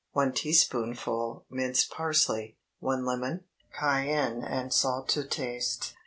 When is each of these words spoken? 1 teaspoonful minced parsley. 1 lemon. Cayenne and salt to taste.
1 0.13 0.33
teaspoonful 0.33 1.45
minced 1.47 1.91
parsley. 1.91 2.57
1 2.79 3.05
lemon. 3.05 3.43
Cayenne 3.79 4.43
and 4.43 4.73
salt 4.73 5.07
to 5.09 5.23
taste. 5.23 5.93